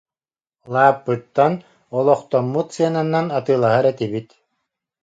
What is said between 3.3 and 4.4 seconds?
атыылаһар этибит.